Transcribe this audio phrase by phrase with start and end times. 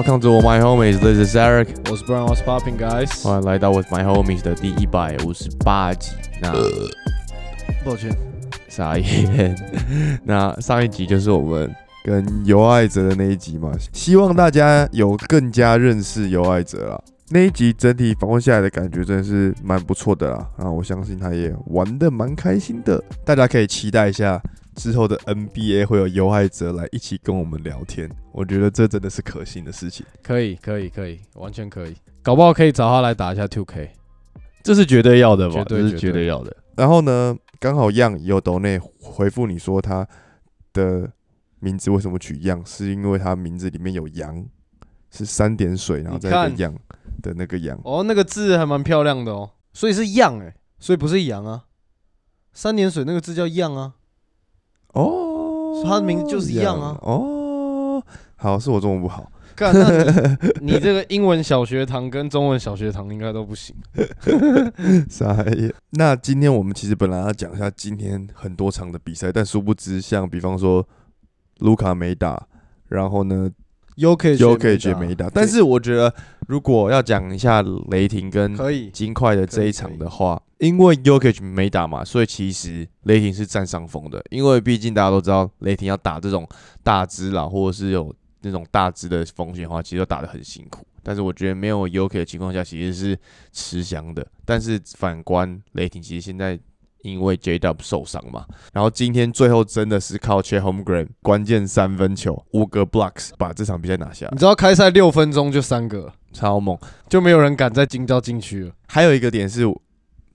[0.00, 0.98] Welcome to my homies.
[0.98, 1.76] This is Eric.
[1.90, 3.22] 我是 Brown, What's popping, guys？
[3.22, 6.12] 欢迎来到 With My Homies 的第一百五十八集。
[6.40, 6.54] 那
[7.84, 8.10] 抱歉，
[8.66, 9.54] 傻眼。
[10.24, 11.70] 那上一集就是我们
[12.02, 16.98] 跟尤爱哲的那一集嘛，希望大家有更加认识尤爱哲啦。
[17.28, 24.40] 那一集整体访问下来的感觉真的是蛮不错的啦，然后我相信他也玩的蛮开心的，大家可以期待一下
[24.74, 30.06] 之后的 NBA 会有尤爱哲来一起跟我们聊天，我觉得这真的是可行的事情。
[30.22, 31.94] 可以，可以，可以，完全可以。
[32.22, 33.90] 搞不好可以找他来打一下 Two K。
[34.62, 35.54] 这是绝对要的吧？
[35.54, 36.54] 绝对这是绝对要的。
[36.76, 40.06] 然后呢，刚好样有抖内回复你说他
[40.72, 41.10] 的
[41.58, 44.46] 名字为什么取样，是因为他名字里面有羊，
[45.10, 46.74] 是三点水，然后再一个你看样
[47.22, 47.78] 的那个羊。
[47.84, 51.64] 哦，那个字还蛮漂亮的哦，所以是样哎、所以不是羊啊。
[52.52, 53.94] 三点水那个字叫样啊，
[54.92, 58.02] 哦他的名字就是一样啊哦，
[58.36, 59.30] 好，是我中文不好。
[59.56, 59.90] 干，那
[60.60, 63.74] 你你这个英文小学堂跟中文小学堂应该都不行。
[65.08, 65.72] 傻眼。
[65.90, 70.86] 那今天我们其实本来要讲一下今天很多场的比赛，但殊不知，像比方说
[71.58, 72.46] 卢卡没打，
[72.88, 73.50] 然后呢
[74.16, 76.12] K 也没打，但是我觉得
[76.48, 84.22] 如果要讲一下雷霆跟可以，金块的这一场的话，因为 Yokich 没打嘛，所以其实雷霆是占上风的。
[84.30, 86.48] 因为毕竟大家都知道，雷霆要打这种
[86.82, 90.86] 大支啦，或者是有那种大支的风险的话，其实都打得很辛苦。
[91.02, 93.18] 但是我觉得没有 Yokich 的情况下，其实是
[93.52, 94.26] 吃香的。
[94.44, 96.58] 但是反观雷霆，其实现在
[97.02, 102.84] 因为 J Dub 受伤嘛，然后今天最后真的是靠 c h e h o m e g r a n 关键三分球五个
[102.84, 106.78] blocks 把这场比赛拿下你，知道开赛六分钟就三个，超猛。
[107.08, 108.72] 就没有人敢再进到禁区了。
[108.86, 109.64] 还有一个点是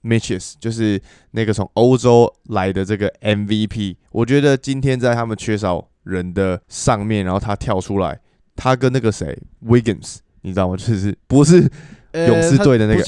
[0.04, 8.20] Mitches，就是那个从欧洲来的这个 MVP，我觉得今天在他们缺少人的上面，然后他跳出来，
[8.56, 10.78] 他跟那个谁 Wiggins，你知道吗？
[10.78, 11.68] 就是不是
[12.12, 13.04] 呃勇士队的那个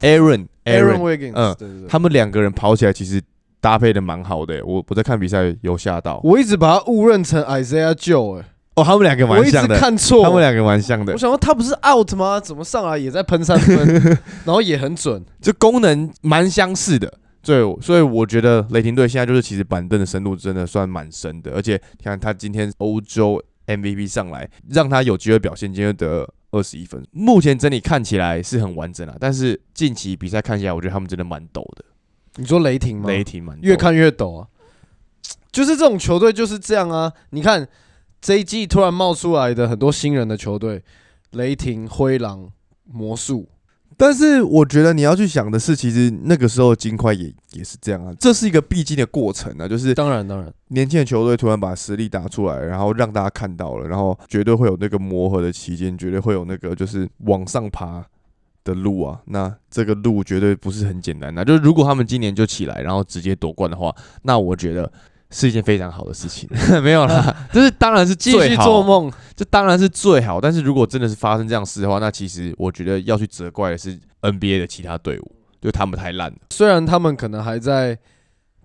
[0.00, 1.88] Aaron Aaron Wiggins，嗯对对对。
[1.88, 3.20] 他们两个人跑起来其实
[3.60, 8.44] 搭配的蛮好的、我我在看比赛有吓到，我一直把他误认成 Isaiah Joe，哎、
[8.76, 12.38] 哦，他们两个我一直蛮像的，看错，他们两个蛮像的我，想说他不是 out 吗？
[12.38, 13.94] 怎么上来也在喷三分，
[14.46, 15.24] 然后也很准。
[15.40, 17.12] 这功能蛮相似的。
[17.40, 27.06] 对，所以我觉得雷霆队现在就是其实板凳的深度真的算蛮深的，而且看他今天欧洲 MVP 上来，让他有机会表现，今天得二十一分。
[27.12, 31.84] 目前整体看起来是很完整啊，但是近期比赛看起来，我觉得他们真的蛮陡的，
[32.36, 33.08] 你说雷霆吗？
[33.08, 34.48] 雷霆蛮越看越陡啊，
[35.50, 37.12] 就是这种球队就是这样啊。
[37.30, 37.68] 你看
[38.20, 40.82] 这一季突然冒出来的很多新人的球队，
[41.32, 42.50] 雷霆、灰狼、
[42.84, 43.48] 魔术，
[43.98, 58.04] 但是我觉得你要去想的是，其实那个时候金块也也是这样啊，这是一个必经的过程啊，就是当然当然，年轻的球队突然把实力打出来，然后让大家看到了，然后绝对会有那个磨合的期间，绝对会有那个就是往上爬
[58.62, 59.20] 的路啊。
[59.26, 63.92] 那这个路绝对不是很简单的、就是如果他们今年就起来，然后直接夺冠的话，
[64.22, 64.90] 那我觉得
[65.30, 66.48] 是一件非常好的事情。
[66.82, 69.12] 没有啦，就是当然是继续做梦。
[69.36, 70.40] 这当然是最好。
[70.40, 76.36] 但是如果真的是发生这样事的话，那其实我觉得要去责怪的是 NBA 的其他队伍，就他们太烂了。
[76.50, 77.98] 虽然他们可能还在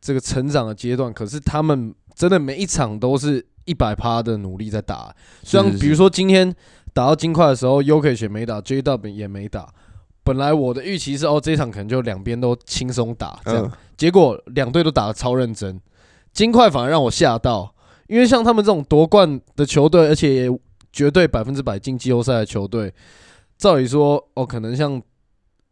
[0.01, 5.13] 这个成长的阶段，可是他们真的每一场都是一百趴的努力在打。
[5.43, 6.53] 像是比如说今天
[6.93, 9.67] 打到金块的时候 u k 也没打，J W 也没打。
[10.23, 15.79] 本来我的预期是哦，这一场可能就两边都轻松打这样，嗯，结果两队都打得超认真。
[16.33, 17.73] 金块反而让我吓到，
[18.07, 20.49] 因为像他们这种夺冠的球队，而且
[20.91, 22.93] 绝对百分之百进季后赛的球队，
[23.57, 25.01] 照理说哦，可能像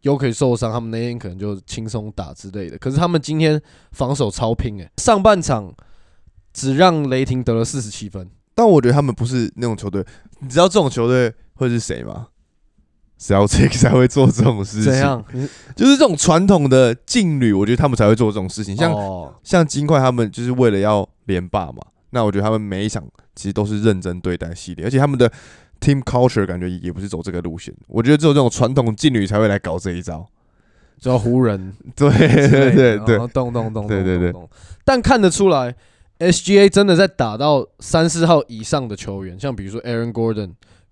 [0.02, 2.78] u k 受伤，他们那天可能就轻松打之类的。
[2.78, 3.62] 可是他们今天
[3.92, 5.74] 防守超拼诶、上半场
[6.54, 8.30] 只让雷霆得了四十七分。
[8.54, 10.06] 但我觉得他们不是那种球队。
[10.40, 12.28] 你知道这种球队会是谁吗
[13.22, 14.92] ？Celtics 才会做这种事情。
[14.92, 14.98] 怎？
[14.98, 15.24] 样？
[15.76, 18.76] 就是这种传统的劲旅，我觉得他们才会做这种事情。
[18.76, 23.04] 像、哦像金块他们就是为了要连霸嘛，那我觉得他们每一场
[23.36, 25.32] 其实都是认真对待系列，而且他们的
[25.80, 27.74] team culture 感觉也不是走这个路线。
[27.88, 30.26] 我觉得只有这种传统劲旅才会来搞这一招。
[31.00, 34.34] 叫湖人对 对，对对然后动动动，对对对
[34.86, 35.76] 但看得出来
[36.20, 40.52] ，SGA 真的在打到三四号以上的球员，像比如说 Aaron Gordon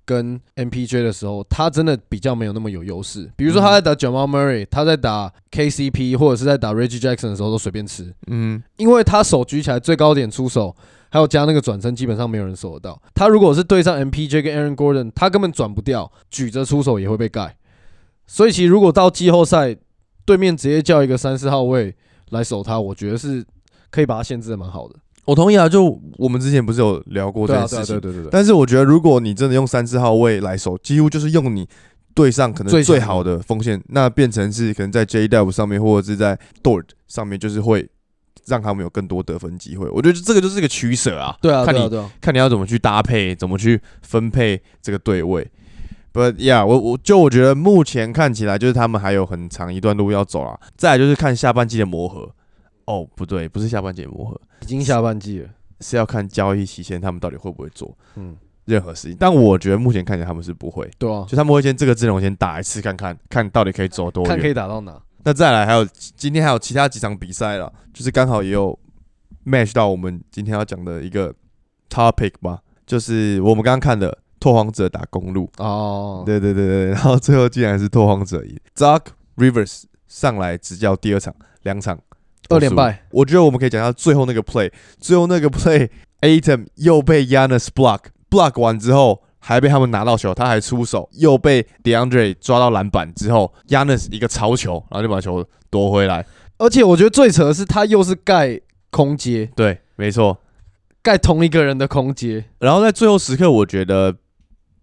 [0.09, 3.31] 跟 MPJ 的时候，他真的比较没有那么有优势。
[3.35, 10.75] 比如说他在打 Jamal Murray，他在打 KCP 或者是在打 Reggie Jackson 的时候，都随便吃，嗯，因为他手举起来最高点出手，
[11.11, 12.99] 还有加那个转身，基本上没有人守得到。
[13.13, 17.55] 他如果是对上 MPJ 跟 Aaron Gordon，他根本转不掉，举着出手也会被盖。
[18.25, 19.77] 所以其实如果到季后赛，
[20.25, 21.95] 对面直接叫一个三四号位
[22.31, 23.45] 来守他，我觉得是
[23.91, 24.95] 可以把他限制的蛮好的。
[25.29, 28.29] 我同意啊，就我们之前不是有聊过这对啊，对啊，件事情，对对对对。
[28.31, 31.67] 但是我觉得如果你真的用三四号位来守，几乎就是用你
[32.15, 37.87] 对上可能最强的好的锋线，那变成是可能在 J Dub 上面或者是在 Dort 上面，就是会
[38.47, 39.87] 让他们有更多得分机会。
[39.91, 45.47] 我觉得这个就是一个取舍啊，对啊，看你对啊，对啊，看你要怎么去搭配，怎么去分配这个对位。
[46.11, 50.59] But yeah，我我就我觉得目前看起来就是他们还有很长一段路要走啊。
[50.75, 52.31] 再来就是看下半季的磨合。
[52.89, 55.49] 哦，不对，不是下半季磨合，已经下半季了。
[55.79, 59.15] 是要看交易期限他们到底会不会做嗯，任何事情。
[59.17, 64.53] 但我觉得目前看起来他们是不会，对啊，就他们会先这个阵容先打一次看看，看到底可以走多看可以。
[64.53, 64.99] 打到哪。
[65.23, 68.77] 那再来还有今天还有其他几场比赛了，就是刚好也有
[69.45, 71.33] match 到我们今天要讲的一个
[71.89, 75.49] topic 吧，就是我们刚刚看的拓荒者打公路。
[75.59, 78.59] 哦，对对对对，然后最后竟然是拓荒者赢。
[78.75, 79.01] Doc
[79.37, 81.33] Rivers 上来执教第二场，
[81.63, 81.99] 两场
[82.49, 82.73] 二连。
[82.75, 83.05] 败。
[83.11, 96.25] 我觉得我们可以讲到最后那个 play，最后那个 play，Atom 又被 Yanis block，block 完之后还被他们拿到球，他还出手，又被 DeAndre 抓到篮板之后，Yanis 一个超球，然后就把球夺回来。
[96.57, 98.59] 而且我觉得最扯的是，他又是盖
[98.91, 100.37] 空接，对，没错。
[101.01, 102.43] 盖同一个人的空接。
[102.59, 104.13] 然后在最后时刻，我觉得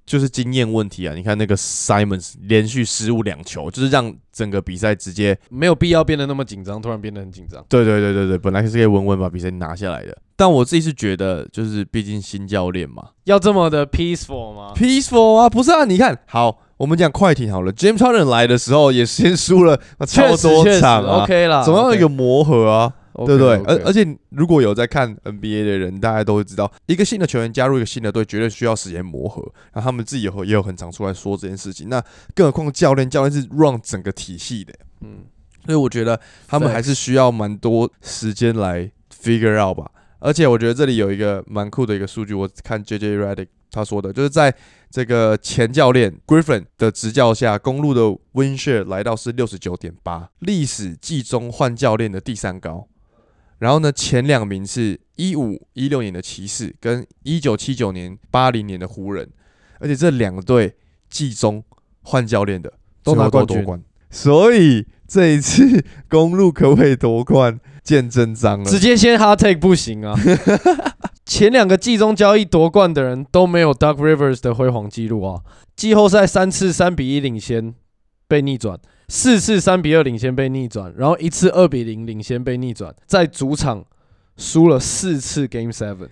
[0.07, 1.15] 就是经验问题啊。
[1.15, 7.63] 你看那个 Simons 连续失误两球，就是让整个比赛直接没有必要变得那么紧张，突然变得很紧张。
[7.69, 10.17] 对对对对对，本来是可以稳稳把比赛拿下来的。
[10.39, 15.85] 但我自己是觉得，就是毕竟新教练嘛要这么的 peaceful 吗？，peaceful 啊，不是啊？
[15.87, 22.93] 你看好，我们讲快艇好了，James Harden 来的时候也先输了超多场啊，OK 啦，总要有一个磨合啊。
[23.25, 29.41] 对不对而而且如果有在看 NBA 的人，大家都会知道，一个新的球员加入一个新的队，绝对需要时间磨合。
[29.73, 31.89] 然后他们自己也有也有很常出来说这件事情。
[31.89, 32.03] 那
[32.35, 35.25] 更何况教练，教练是 run 整个体系的，嗯，
[35.65, 39.91] 所以我觉得他们还是需要蛮多时间来 figure out 吧。
[40.19, 44.53] 而且我觉得这里有一个蛮酷的一个数据，我看 JJ Redick 他说的，就是在
[44.91, 48.01] 这个前教练 Griffin 的执教下，公路的
[48.33, 52.89] win share 来到是六十九点八，历史季中换教练的第三高。
[53.59, 59.29] 然后呢，前两名是一五一六年的骑士跟一九七九年八零年的湖人，
[59.81, 60.75] 而且这两队
[61.09, 61.65] 季中
[62.03, 62.73] 换教练的
[63.03, 68.71] 都拿冠军夺冠，所以这一次 公路可不可以夺冠，见真章了。
[68.71, 70.15] 直接先 hard take 不行啊。
[71.25, 75.41] 前两个季中交易夺冠的人都没有 Doug Rivers 的辉煌记录啊。
[75.75, 77.75] 季后赛三次三比一领先
[78.29, 83.85] 被逆转，四次三比二领先被逆转，然后一次二比零领先被逆转，在主场
[84.37, 86.09] 输了四次 Game Seven，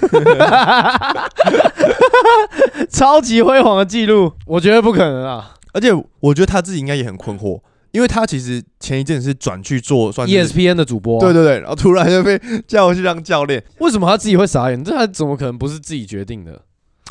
[2.90, 5.54] 超级辉煌的记录，我觉得不可能啊。
[5.72, 5.88] 而且
[6.20, 7.60] 我觉得他自己应该也很困惑，
[7.90, 14.84] 因为他其实前一阵是转去做算 ESPN 的主播啊、对对对，然后突然就被叫去当教练，为什么他自己会傻眼？
[14.84, 16.62] 这他怎么可能不是自己决定的？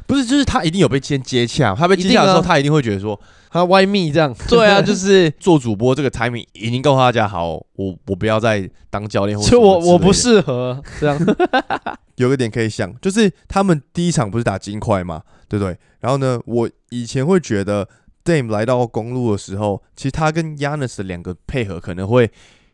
[0.08, 3.20] 不是，就是他一定有被先接洽，他被接洽的时候，他一定会觉得说，
[3.50, 11.18] 他歪密这样，对啊， 就是做主播这个 timing 已经告诉大家好，我我不要再当教练或就我我不适合这样。
[12.18, 15.78] 有个点可以想，就是他们第一场不是打金块嘛，对不对？
[16.00, 17.88] 然后呢，我以前会觉得
[18.24, 22.32] Dame 来到公路的时候，其实他跟 Yanis 的两个配合可能会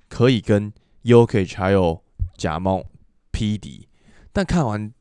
[0.10, 0.74] 可以跟
[1.04, 2.02] Yokich 还有
[2.38, 2.84] 假猫
[3.32, 3.88] 匹敌，
[4.34, 4.92] 但看完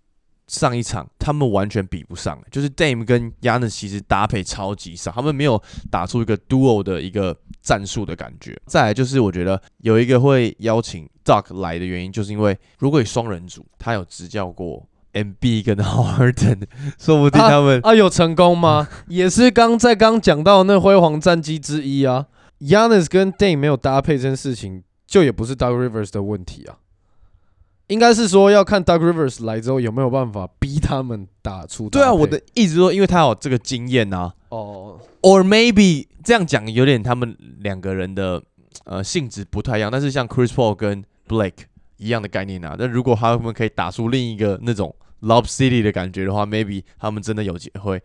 [0.49, 8.59] 上一场，他们完全比不上，就是 Dame 跟 Yanis 其实搭配超级少，他们没有打出一个 duo 的一个战术的感觉。
[8.67, 16.63] 再来就是我觉得有一个会邀请 Duck 来的原因，就是因为如果有双人组，他有执教过 MB 跟 Harden，
[16.99, 18.89] 说不定他们、啊，有成功吗？
[19.09, 22.27] 也是刚在刚讲到那辉煌战绩之一啊。
[22.61, 26.79] Yanis 跟 Dame 没有搭配这件事情，就也不是 Doug Rivers 的问题啊。
[27.89, 31.91] 应该是说要看 Doug Rivers 来之后有没有办法逼他们打出。
[31.91, 38.43] 对啊，我的意思说，因为他有这个经验呐、哦，or maybe 这样讲有点他们两个人的
[38.85, 41.65] 呃性质不太一样，但是像 Chris Paul 跟 Blake
[41.97, 42.77] 一样的概念啊。
[42.79, 48.03] 但如果他们可以打出另一个那种 Lob City 的感觉的话，maybe 他们真的有机会。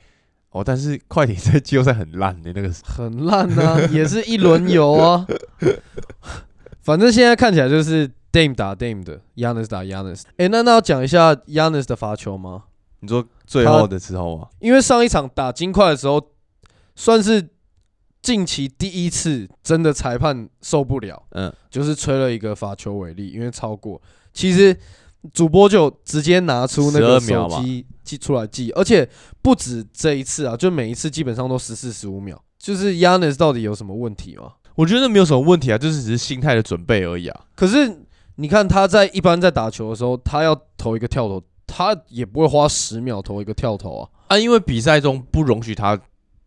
[0.52, 5.26] 哦，但是快艇在季后赛很烂的、那个是很烂啊，也是一轮游啊。
[6.84, 10.24] 反正现在看起来就是 Dame 打 Dame 的，Yanis 打 Yanis。
[10.38, 12.64] 哎、那那要讲一下 Yanis 的罚球吗？
[13.02, 16.20] 你说最后的时候啊，因为上一场打金块的时候，
[16.96, 17.48] 算是
[18.22, 24.02] 近期第一次真的裁判受不了，嗯，就是吹了一个罚球违例，因为超过。
[24.34, 24.76] 其实
[25.32, 29.08] 主播就直接拿出那个手机记出来记，而且
[29.42, 32.42] 不止这一次啊，就每一次基本上都十四十五秒。
[32.58, 34.54] 就是 Yanis 到底有什么问题吗？
[34.76, 37.46] 我觉得没有什么问题啊，就是只是心态的准备而已啊。
[37.56, 38.03] 可是
[38.36, 46.00] 你看他在一般在打球的时候，他要投一个跳投，他也不会花十秒投一个跳投啊，啊，因为比赛中不容许他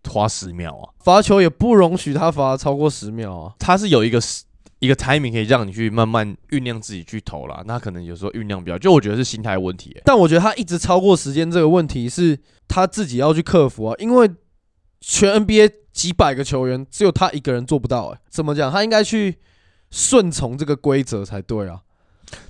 [0.08, 3.54] 花十秒啊，罚球也不容许他罚超过十秒啊。
[3.58, 4.44] 他是有一个时
[4.78, 7.62] 一个 timing 可以让你去慢慢酝酿自己去投啦。
[7.66, 10.02] 那可能有时候酝酿比较，就我觉得是心态问题、欸。
[10.04, 12.38] 但我觉得他一直超过时间这个问题是
[12.68, 14.30] 他自己要去克服啊，因为
[15.00, 18.70] 全 NBA 几百个球员只有他一个人做不到、欸，怎么讲？
[18.70, 19.38] 他应该去
[19.96, 21.80] 顺从这个规则才对啊。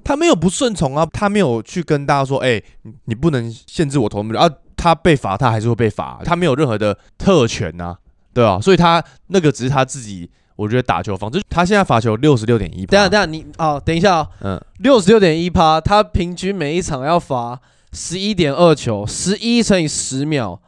[0.02, 4.50] 他没有不顺从啊，他没有去跟大家说，哎、你你不能限制我投那么久啊。
[4.76, 7.96] 他被罚，他还是会被罚，他没有任何的特权呐、
[8.32, 17.58] 对啊，所以他那个只是他自己，我觉得打球方式，他现在罚球六十六点一，等下等下，你啊、等一下啊、嗯，六十六点一趴，他平均每一场要罚
[17.92, 20.60] 十一点二球，十一乘以十秒，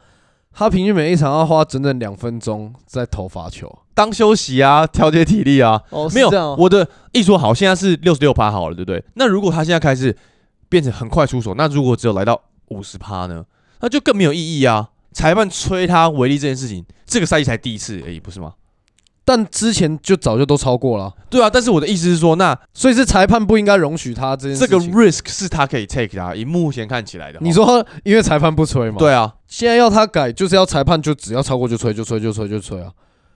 [0.59, 3.79] 他平均每一场要花整整两分钟在投罚球。
[3.93, 9.01] 当休息啊，调节体力啊，哦，没有哦，我的一说好，现在是六十六趴好了，对不对？
[9.13, 10.13] 那如果他现在开始
[10.67, 13.45] 变成很快出手，那如果只有来到五十趴呢？
[13.79, 14.89] 那就更没有意义啊！
[15.13, 18.55] 裁判吹他违例这件事情，这个赛季才第一次而已，不是吗？
[19.29, 24.91] 但之前就早就都超过了啊，对啊，但是我的意思是说，那所以是裁判不应该容许他这件这个情。
[24.91, 27.45] risk 是他可以 take 的、啊，以目前看起来的话。
[27.45, 29.31] 你说，因为裁判不吹嘛？，对啊？
[29.45, 32.91] 现在要他改，就是要裁判就只要超过就吹，就吹，就吹，就吹啊！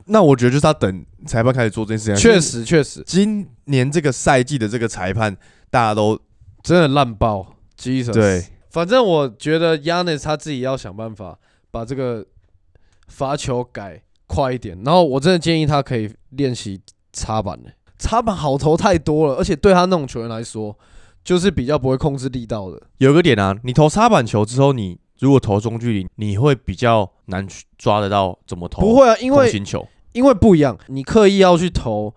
[0.08, 2.16] 那我觉得就是他等裁判开始做这件事情。
[2.16, 5.38] 确，实，确实，今年这个赛季的这个裁判，
[5.70, 6.20] 大家都
[6.64, 8.14] 真的烂爆，Jesus。
[8.14, 11.38] 对，反正我觉得 Yanis 他自己要想办法
[11.70, 12.26] 把这个
[13.08, 16.80] 罚球改快一点，然后我真的建议他可以练习
[17.12, 20.76] 插板的，插板好投太多了，而且对他那种球员来说，
[21.24, 22.82] 就是比较不会控制力道的。
[22.98, 28.82] 有个点啊，你投插板球之后，你如果投中距离，你会比较难去抓得到怎么投。
[28.82, 32.14] 不会啊，因为星球，因为不一样，你刻意要去投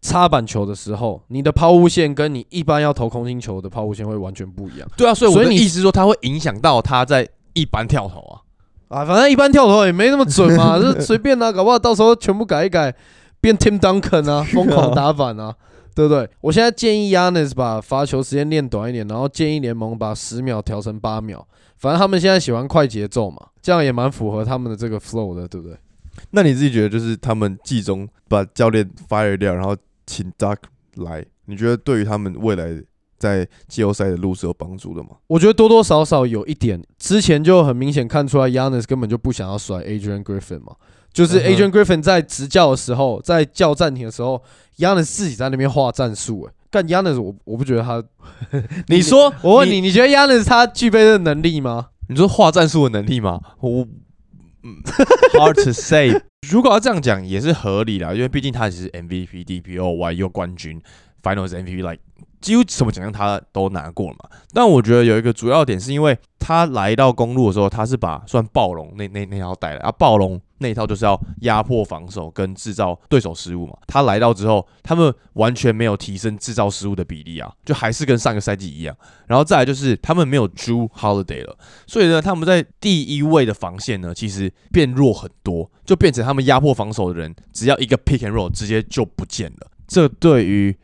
[0.00, 8.40] 插板球的时候，你的抛物线跟你一般要投空心球的抛物线会完全不一样对啊，所以我所以你的意思说，它会影响到他在一般跳投啊。
[8.92, 9.04] 啊。
[9.04, 12.94] 反正一般跳投也没那么准嘛， 就随便啊，搞不好到时候全部改一改，
[13.40, 15.54] 变 Tim Duncan 啊，疯狂打板啊。
[15.94, 16.26] 对不对？
[16.40, 21.46] 我现在建议 Yanis 把罚球时间练短一点，然后建议联盟把十秒调成八秒。
[21.76, 25.76] 反正他们现在喜欢快节奏嘛，这样也蛮符合他们的这个 flow 的，对不对？
[26.30, 30.56] 那你自己觉得，就是他们季中把教练 fire 掉，然后请 Duck
[30.94, 32.82] 来，你觉得对于他们未来
[33.22, 35.10] 在季后赛的路是有帮助的吗？
[35.28, 40.74] 我觉得多多少少有一点，之前就很明显看出来，Yanis 根本就不想要甩 Adrian Griffin 嘛，
[41.12, 44.42] 就是 Adrian Griffin 在执教的时候，在叫暂停的时候
[44.78, 48.02] ，Yanis 自己在那边画战术，哎，但 Yanis 我我不觉得他，
[48.88, 51.90] 你说，我问你，你觉得 Yanis 他具备这能力吗？
[52.08, 53.40] 你说画战术的能力吗？
[53.60, 53.86] 我
[54.64, 54.76] 嗯，
[55.38, 56.20] hard to say。
[56.48, 60.80] 如果要这样讲也是合理啦，因为毕竟他只是 MVP、DPOY 又冠军、
[61.22, 61.98] Finals MVP，like
[62.40, 64.28] 几乎什么奖项他都拿过了嘛。
[64.52, 73.76] 但我觉得有一个主要点是因为他来到公路的时候，他是把算暴龙那那那套带来啊，暴龙那套就是要压迫防守跟制造对手失误嘛。
[73.86, 78.96] 他来到之后，他们完全没有提升制造失误的比例啊，就还是跟上个赛季一样。
[79.28, 89.68] 然后再来就是他们没有 Drew Holiday 了，所以呢，他们在第一位的防线呢，其实变弱很多，就变成他们压迫防守的人，只要一个 pick and roll 直接就不见了。
[89.86, 90.76] 这对于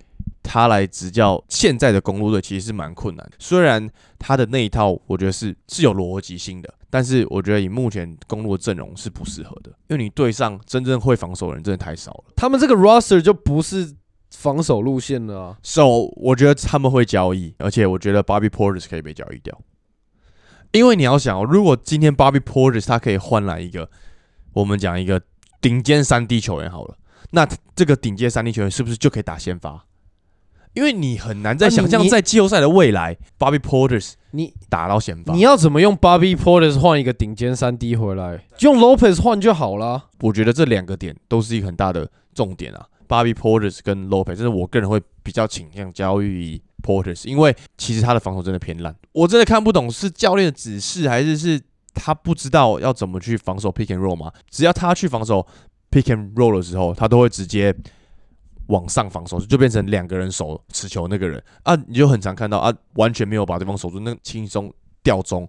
[0.51, 3.33] 他来执教现在的公路队其实是蛮困难的。
[3.39, 3.87] 虽然
[4.19, 12.25] 他的那一套我觉得是是有逻辑性的，但是我觉得以目前公路的阵容是不适合的，因为你对上真正会防守的人真的太少了。
[12.35, 13.95] 他们这个 roster 就不是
[14.31, 15.59] 防守路线了啊。
[15.63, 19.61] So，我觉得他们会交易，而且我觉得 Bobby Portis 可以被交易掉，
[20.73, 23.91] 因为你要想哦，如果今天 Bobby Porter 他可以换来一个，
[24.55, 25.21] 我们讲一个
[25.61, 26.97] 顶尖三 D 球员好了，
[27.33, 29.85] 那这个顶尖三 D 球员是不是就可以打先发？
[30.79, 35.41] 因为你很难再想象在季后赛的未来、Bobby Portis 你打到先发你。
[35.41, 38.45] 要怎么用 Bobby Portis 换一个顶尖三 D 回来？
[38.61, 40.05] 用 Lopez 换就好啦。
[40.21, 42.87] 我觉得这两个点都是一个很大的重点啊。
[43.09, 51.61] Bobby Portis 跟 Lopez，这是我个人会比较倾向交易 Portis，因为其实他的防守真的偏烂，我真的看不懂是教练的指示还是是
[51.93, 54.31] 他不知道要怎么去防守 pick and roll 嘛？
[54.49, 55.45] 只要他去防守
[55.91, 57.75] pick and roll 的时候，他都会直接
[58.69, 64.73] 往上防守，就变成两个人守持球那个人啊，你就很常看到啊，完全没有把对方守住，那轻松
[65.03, 65.47] 掉中。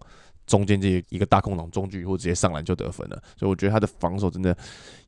[0.48, 4.58] 中间这一个大空档中距或直接上篮就得分了，所以我觉得他的防守真的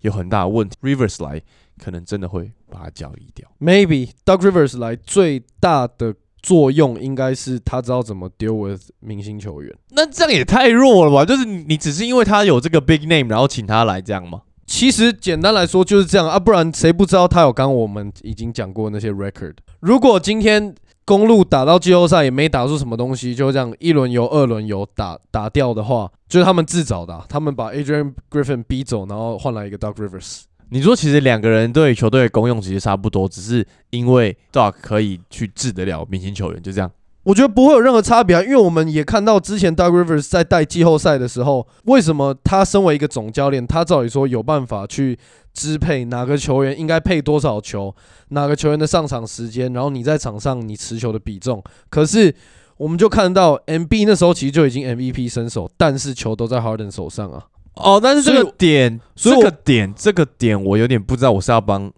[0.01, 0.77] 有很大的问题。
[0.84, 1.41] Rivers 来
[1.80, 3.50] 可能真的会把他交易掉。
[3.60, 6.13] Maybe Doug Rivers 来最大的
[6.44, 9.75] 作用应该是他知道怎么 deal with 明星球员。
[9.89, 11.25] 那这样也太弱了吧？
[11.25, 14.44] 就是你你只是因为他有这个 big name，然后请他来这样吗？
[14.72, 19.54] 其实简单来说就是这样啊，不然谁不知道他有刚我们已经讲过那些 record？
[19.82, 20.74] 如果今天
[21.04, 30.44] 公路打到季后赛也没打出什么东西，就这样一轮游、二轮游打打掉的话，就是他们自找的、他们把 Adrian Griffin 逼走，然后换来一个 Doc Rivers。
[30.70, 36.90] 你说其实两个人对球队的功用其实差不多，只是因为 Doc 可以去治得了明星球员，就这样。
[37.24, 45.18] 我觉得不会有任何差别啊，因为我们也看到之前 Doug Rivers 在带季后赛的时候，为什么他身为一个总教练，他照理说有办法去
[45.54, 47.96] 支配哪个球员应该配多少球，
[48.30, 51.63] 哪个球员的上场时间，然后你在场上你持球的比重。
[51.90, 52.34] 可是
[52.78, 57.44] 我们就看到 MB 那时候其实就已经 MVP 身手，但是球都在 Harden 手上啊。
[57.75, 61.92] 哦，但是这个点，这个点，这个点，我有点不知道我是要帮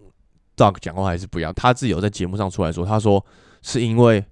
[0.54, 1.50] dog 讲话还是不要。
[1.54, 3.24] 他自己有在节目上出来说，他说
[3.62, 4.22] 是因为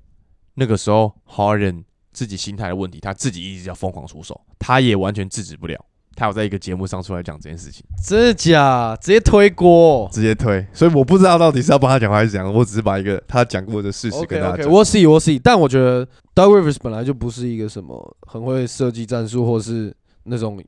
[0.54, 5.84] 那个时候 Harden 自己心态的问题，他自己一直要疯狂出手，他也完全制止不了。
[6.14, 8.94] 他有在一个节目上出来讲这件事情，真的假？
[9.00, 10.06] 直接推锅。
[10.12, 14.70] 直接推，所以我不知道到底是要帮他讲话还是怎样，我只是把一个他讲过的事实跟大家 OK，讲。
[14.70, 20.62] 我 see 我 see，但我觉得 Doug Rivers 本来就不是一个什么很会设计战术，或是那种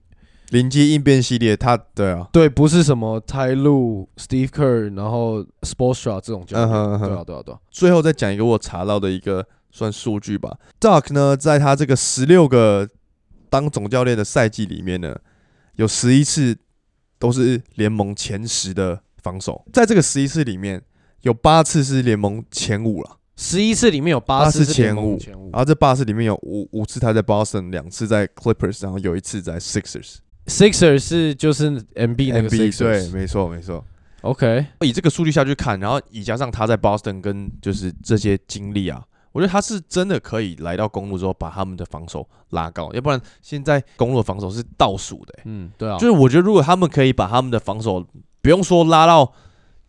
[0.48, 6.68] 临机应变系列，他对啊，对，不是什么泰路、Steve Kerr，然后 Spoelstra 这种教练。
[6.68, 7.58] 嗯哼嗯哼对啊，对啊，对啊。
[7.70, 10.56] 最后再讲一个我查到的一个算数据吧。
[10.80, 12.88] Duck 呢，在他这个十六个
[13.50, 15.18] 当总教练的赛季里面呢，
[15.74, 16.56] 有十一次
[17.18, 20.80] 都是联盟前十的防守，在这个十一次里面，
[21.22, 23.18] 有八次是联盟前五了。
[23.36, 30.18] 十一次里面有八八次前五前五然后这八次里面有五五次他在 Boston，两次在 Clippers，然后有一次在 Sixers。
[30.46, 33.08] Sixers 是就是 MB 那个对。
[33.08, 33.84] 没错没错。
[34.20, 39.02] OK，以这个数据下去看，然后以加上他在 Boston 跟就是这些经历啊，
[39.34, 48.06] 我觉得他是真的可以来到公路之后把他们的防守拉高，要不然现在公路的防守是倒数的、欸嗯，对啊，就是我觉得如果他们可以把他们的防守
[48.40, 49.32] 不用说拉到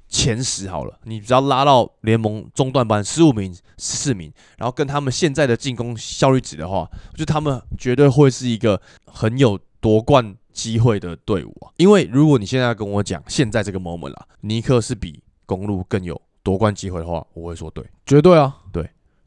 [0.08, 11.70] 前十好了，你只要拉到联盟中段班十五名、十四名，然后跟他们现在的进攻效率值的话，我觉得他们绝对会是一个很有夺冠机会的队伍啊。
[11.78, 17.84] 因为如果你现在要跟我讲现在这个 moment 啦，尼克是比公路更有夺冠机会的话，我会说对。
[18.06, 18.56] 绝对啊。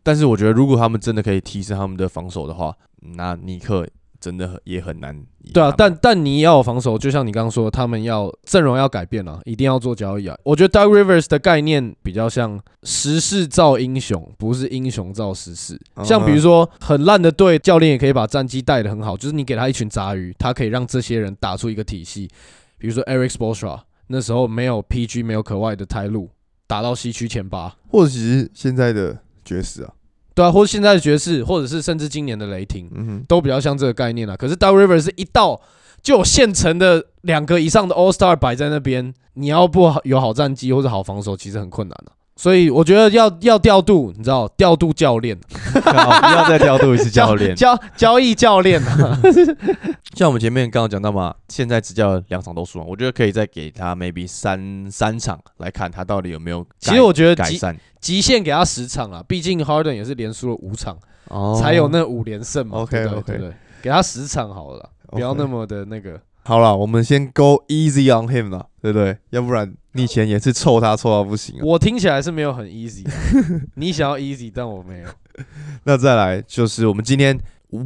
[0.09, 2.75] 但是我觉得如果他们真的可以提升他们的防守的话，
[3.15, 3.87] 那尼克
[4.19, 10.35] 真的也很难对啊，但但你要有防守，就像你刚刚说，他们要阵容要改变了，一定要做交易啊。
[10.45, 15.79] 我觉得 Doug Rivers 的概念比较像时势造英雄，不是英雄造时势。
[15.97, 22.31] 嗯像比如说很烂的队，教练也可以把战绩带得很好，就是你给他一群杂鱼，他可以让这些人打出一个体系。
[22.79, 26.31] 比如说 Eric Spoelstra 那时候没有 PG 没有可外的泰路，
[26.67, 27.77] 打到西区前八。
[27.91, 29.93] 或者其实现在的爵士啊，
[30.39, 34.37] 对啊，或者现在的爵士，或者是甚至今年的雷霆，嗯哼，都比较像这个概念啦。
[34.37, 35.61] 可是 Doug Rivers 是一到
[36.01, 45.37] 就有现成的两个以上的 All Star 摆在那边，你要不好有好战绩或者好防守，其实很困难的、所以我觉得要要调度，你知道，调度教练，
[45.73, 47.53] 不 要再调度一次教练。
[47.57, 49.19] 交交易教练啊。
[50.15, 60.97] 像我们前面刚刚讲到嘛，现在执教两场都输了，我觉得可以再给他 maybe 三三场来看他到底有没有其实我觉得极改善，极限给他十场啊，毕竟 Harden 也是连输了五场，
[61.27, 62.79] 哦才有那五连胜嘛。
[62.79, 63.55] OK，对不对 OK 对不对？
[63.83, 66.21] 给他十场好了，不要那么的那个。
[66.49, 69.19] 好了，我们先 go easy on him 啦，对不对？
[69.29, 71.61] 要不然你以前也是臭他臭到不行啊。
[71.63, 73.13] 我听起来是没有很 easy，啊
[73.77, 75.09] 你想要 easy，但我没有。
[75.85, 77.39] 那再来就是我们今天，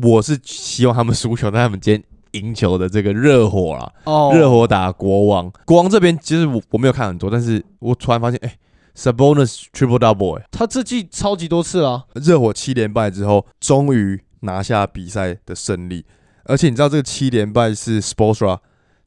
[0.04, 8.56] 我是希望他们输球，但他们今天赢球的这个热火啦，哦热火打国王，国王这边其实我我没有看很多，但是我突然发现，哎、
[8.94, 16.04] Sabonis triple double，哎、他这季超级多次啊，热火七连败之后，终于拿下比赛的胜利，
[16.44, 18.58] 而且你知道这个七连败是 Spoelstra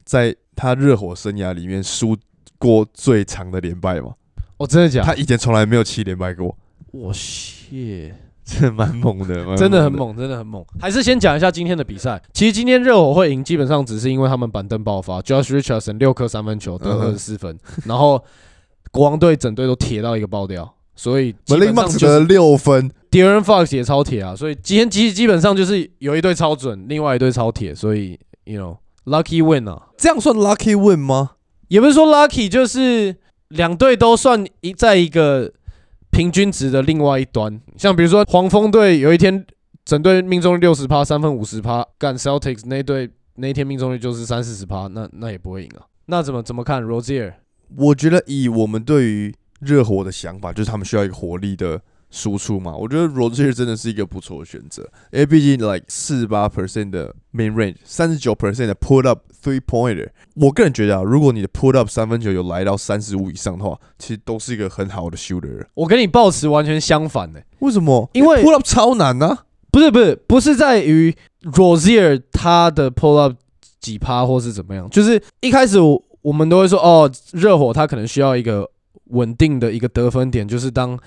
[0.03, 2.17] 在他热火生涯里面输
[2.57, 4.13] 过最长的连败吗？
[4.57, 5.07] 哦，真的假的？
[5.07, 6.57] 他以前从来没有七连败过，
[6.91, 9.57] 我谢，这蛮猛的。
[9.57, 10.63] 真的很猛，真的很猛。
[10.79, 12.21] 还是先讲一下今天的比赛。
[12.31, 18.23] 其实今天热火会赢，基本上只是因为他们板凳爆发，Josh Richardson 六颗三分球得嗯二十四分，然后
[18.91, 31.31] 国王队整队都铁到一个爆掉，所以基 Malik Monk 得就是六分，De'Aaron Fox 也超铁啊，所以今天基基本上就是有一队超准，另外一队超铁，所以 you know lucky win 啊，这样算 lucky win 吗？
[31.67, 33.15] 也不是说 lucky，就是
[33.49, 35.51] 两队都算一在一个
[36.11, 37.59] 平均值的另外一端。
[37.77, 39.45] 像比如说黄蜂队有一天
[39.83, 45.85] 整队命中率六十趴，三分五十趴，干 Celtics 那队那一天命中率就是三四十趴，那那也不会赢啊。
[46.05, 47.33] 那怎么怎么看 Rozier？
[47.75, 49.33] 我觉得以我们对于
[49.65, 61.75] 热火的想法，就是他们需要一个火力的输出嘛，我觉得 Rozier 真的是一个不错的选择，因为毕竟 like 四十八 percent 的 main range，三十九 percent 的 put up three pointer，我个人觉得啊，如果你的 put
[61.77, 65.65] up 三分球有来到三十五以上的话，其实都是一个很好的 shooter。
[65.73, 68.09] 我跟你抱持完全相反的、为什么？
[68.13, 69.37] 因为 put up 超难呢、
[69.71, 73.33] 不是不是不是在于 Rozier 他的 pull up
[73.81, 78.67] 几趴或是怎么样，就是一开始我我们都会说哦，热火他可能需要一个
[79.07, 80.97] 稳定的一个得分点，就是当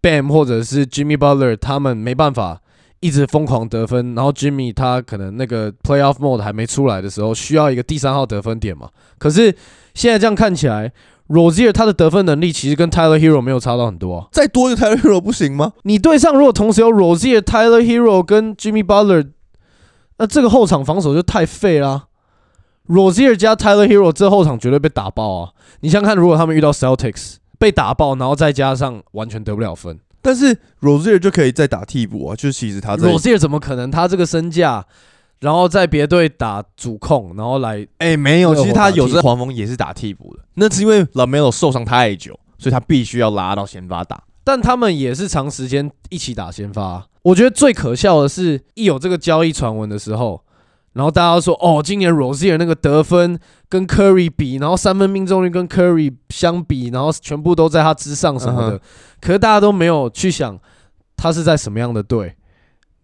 [0.00, 2.60] Bam 或者是 Jimmy Butler 他们没办法
[3.00, 8.88] 一直疯狂得分，然后 Jimmy 他可能那个 playoff mode 还没出来的时候，需要一个第三号得分点嘛。
[9.18, 9.54] 可是
[9.94, 10.92] 现在这样看起来
[11.28, 14.28] ，Rozier 他的得分能力其实跟 Tyler Hero 没有差到很多啊。
[14.32, 15.72] 再多一个 Tyler Hero 不行吗？
[15.82, 19.30] 你对上如果同时有 Rozier、Tyler Hero 跟 Jimmy Butler，
[20.18, 22.06] 那这个后场防守就太废啦。
[22.92, 25.52] Rozier 加 Tyler Hero 这后场绝对被打爆啊！
[25.80, 33.90] 你想想看，如果他们遇到 Celtics 被打爆，然后再加上完全得不了分但是 Rozier 就可以再打替补啊，就是其实他在，Rozier 怎么可能？
[33.90, 34.84] 他这个身价，
[35.40, 44.22] 然后在别队打主控，然后来哎、没有，其实他有时候黄蜂也是打替补的，那是因为 Lamelo 受伤太久，所以他必须要拉到先发打。
[44.44, 50.42] 但他们也是长时间一起打先发啊、我觉得最可笑的是，一有这个交易传闻的时候，
[50.94, 58.76] 然后大家都说，哦，今年 Rosier 那个得分跟 Curry 比，然后三分命中率跟 Curry 相比，然后全部都在他之上什么的。
[58.76, 58.80] 嗯
[59.22, 60.58] 可是大家都没有去想，
[61.16, 62.34] 他是在什么样的队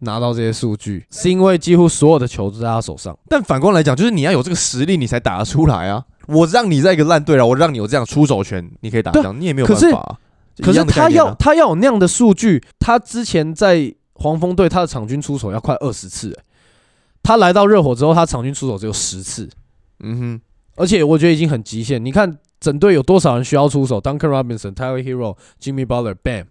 [0.00, 3.16] 拿到这些数据，是因为几乎所有的球都在他手上。
[3.28, 6.04] 但反过来讲，就是你要有这个实力，你才打得出来啊。
[6.26, 10.18] 我让你在一个烂队了，我让你有这样出手权，你可以打这样，你也没有办法、啊。
[10.60, 16.42] 可一是他要他要有那样的数据，他之前在黄蜂队他的场均出手要快二十次、欸，
[17.28, 19.46] 他来到热火之后，他场均出手只有十次，
[20.00, 20.40] 嗯哼，
[20.76, 22.02] 而且我觉得已经很极限。
[22.02, 26.46] 你看整队有多少人需要出手？Duncan Robinson、Tyler Hero、Jimmy Butler、Bam，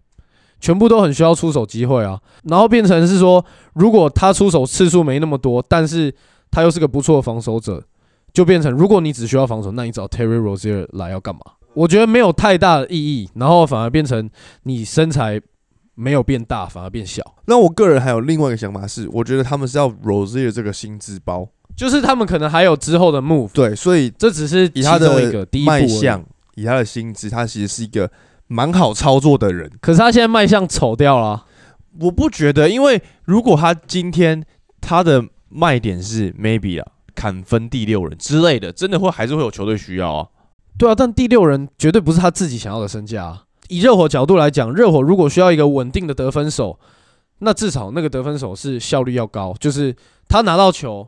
[0.59, 2.21] 全部都很需要出手机会啊。
[2.43, 6.13] 然后变成是说，如果他出手次数没那么多，但是
[6.51, 7.83] 他又是个不错的防守者，
[8.31, 11.41] 就变成如果你只需要防守，那你找 Terry Rozier 来要干嘛？
[11.73, 14.29] 我觉得没有太大的意义，然后反而变成
[14.61, 15.41] 你身材
[15.99, 17.23] 没有变大，反而变小。
[17.45, 25.65] 那我个人还有另外一个想法是，我觉得他们是要 Rosier 这个薪资包，就是他们可能还有之后的 move，对，所以这只是其以他中一个第一。
[25.65, 28.11] 卖相，以他的薪资，他其实是一个
[28.45, 29.71] 蛮好操作的人。
[29.81, 31.45] 可是他现在卖相丑掉了啊、
[31.99, 34.45] 我不觉得，因为如果他今天
[34.79, 40.27] 他的卖点是 maybe 啊砍分第六人之类的，真的会还是会有球队需要啊。
[40.77, 43.43] 对啊，但第六人绝对不是他自己想要的身价、啊。
[43.69, 46.79] 以热火角度来讲，热火如果需要一个稳定的得分手，
[47.39, 49.95] 那至少那个得分手是效率要高，就是
[50.27, 51.07] 他拿到球，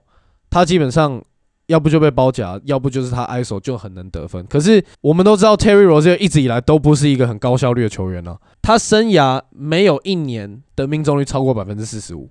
[0.50, 1.22] 他基本上
[1.68, 4.46] 要不就被包夹，要不就是他挨手就很能得分。
[4.48, 12.30] 可是我们都知道，Terry Rozier 一直以来都不是一个很高效率的球员啊，他生涯没有一年的命中率超过百分之四十五。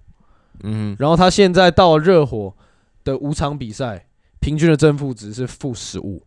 [0.64, 2.52] 嗯，然后他现在到了热火
[3.04, 4.06] 的五场比赛，
[4.40, 6.22] 平均的正负值是负十五，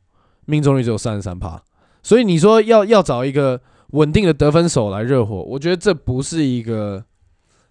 [0.46, 1.62] 命中率只有三十三趴。
[2.02, 3.62] 所以你说要要找一个
[3.92, 7.04] 稳定的得分手来热火，我觉得这不是一个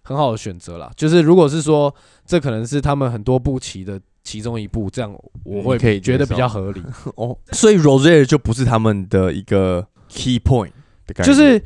[0.03, 0.91] 很好的选择啦。
[0.95, 1.93] 就是如果是说
[2.25, 6.81] 这可能是他们很多步棋的其中一步，这样我会嗯可以觉得比较合理。
[7.15, 10.71] 哦，所以 Rozier 就不是他们的一个 key point
[11.07, 11.63] 的感觉，就是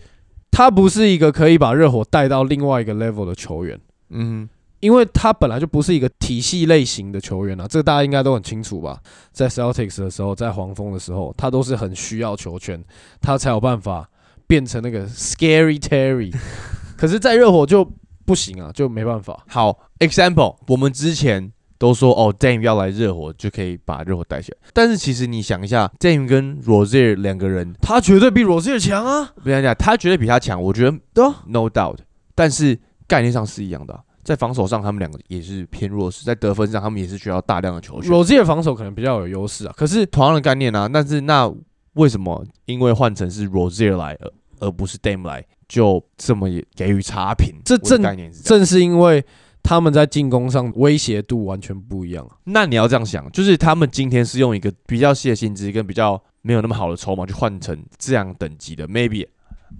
[0.51, 3.79] 他不是一个可以把热火带到另外一个 level 的球员。
[4.09, 4.47] 嗯
[4.81, 9.01] 因为他本来就不是一个体系类型的球员啊，这个大家应该都很清楚吧？
[9.31, 12.83] 在 Celtics 的时候，在黄蜂的时候，他都是很需要球权，
[13.19, 14.07] 他才有办法
[14.47, 16.33] 变成那个 Scary Terry。
[16.97, 17.89] 可是，在热火就
[18.25, 19.43] 不行啊，就没办法。
[19.47, 29.33] 好，example，我们之前都说哦，Dame 要来热火就可以把热火带起来，但是其实你想一下，Dame 跟 Rozier 两个人，他绝对比 Rozier 强啊！
[29.43, 31.97] 不要讲，他绝对比他强，我觉得对啊，no doubt，
[32.33, 40.89] 但是概念上是一样的啊、在防守上他们两个也是偏弱势，在得分上他们也是需要大量的球权，Rozier 防守可能比较有优势啊，可是同样的概念啊。
[40.91, 41.53] 但是那
[41.95, 47.55] 为什么因为换成是 Rozier 来，而而不是 Dame 来，就这么也给予差评？
[47.65, 48.01] 这正。
[48.43, 49.25] 正是因为
[49.61, 52.37] 他们在进攻上威胁度完全不一样啊。
[52.45, 59.25] 那你要这样想，就是他们今天是用一个比较细的薪资跟比较没有那么好的筹码去换成这样等级的，maybe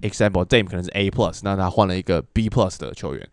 [0.02, 3.30] example Dame 可能是 A plus，那他换了一个 B plus 的球员，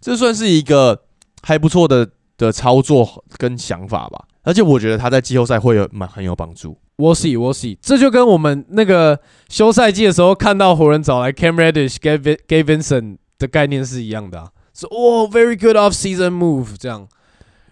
[0.00, 1.02] 这算是一个
[1.42, 4.24] 还不错的的操作跟想法吧。
[4.46, 6.78] 而且我觉得他在季后赛会有蛮很有帮助。
[6.98, 17.08] 我 see 我 see，这就跟我们那个休赛季的时候看到湖人找来 Cam Reddish、Gabe Vincent 的概念是一样的啊，说哦 very good off season move 这样，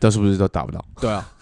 [0.00, 1.32] 但是不是都打不到对啊，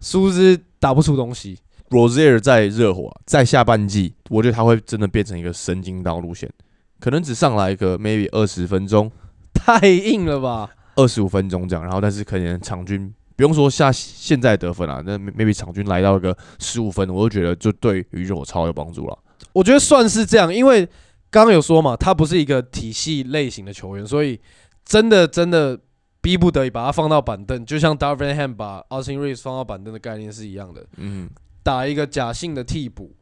[0.00, 1.60] 殊不知打不出东西。
[1.90, 6.50] ？Rozier 在热火，在下半季，我觉得他会真的变成一个神经刀路线。
[6.98, 9.10] 可能只上来一个 maybe 二十分钟、
[9.54, 10.70] 太硬了吧？
[10.96, 19.18] 二十五分钟这样，然后但是可能场均不用说下现在得分啊，那 maybe 场均来到一个十五分，我就觉得就对于热火超有帮助了。
[19.54, 20.84] 我觉得算是这样，因为
[21.30, 24.38] 刚刚有说嘛，他不是一个体系类型的球员，所以
[24.84, 25.80] 真的真的
[26.20, 31.30] 逼不得已把他放到板凳，就像 Darvin Ham 把 Austin Reeves 放到板凳的概念是一样的，嗯，
[31.62, 33.16] 打一个假性的替补。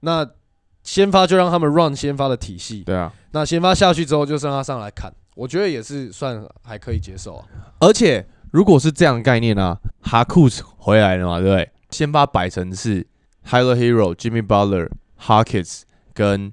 [0.00, 0.26] 那
[0.82, 7.46] 先发就让他们 run 先发的体系，对啊，那先发下去之后就让他上来砍，我觉得也是算还可以接受啊。
[7.78, 11.70] 而且如果是这样的概念呢、哈库斯回来了嘛，对不对？
[11.90, 13.06] 先把摆成是
[13.48, 14.88] Tyler Hero、Jimmy Butler、
[15.20, 16.52] Harkins 跟